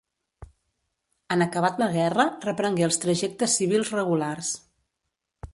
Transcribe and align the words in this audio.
En 1.35 1.45
acabat 1.47 1.83
la 1.83 1.89
guerra 1.97 2.27
reprengué 2.47 2.89
els 2.89 3.01
trajectes 3.05 3.61
civils 3.63 3.95
regulars. 4.01 4.55